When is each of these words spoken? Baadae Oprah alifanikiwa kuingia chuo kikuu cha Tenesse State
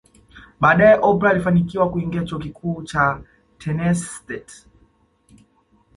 Baadae 0.59 0.99
Oprah 1.01 1.29
alifanikiwa 1.31 1.89
kuingia 1.91 2.23
chuo 2.23 2.39
kikuu 2.39 2.83
cha 2.83 3.21
Tenesse 3.57 4.05
State 4.09 4.67